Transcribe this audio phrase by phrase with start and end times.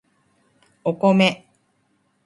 [0.83, 1.45] お米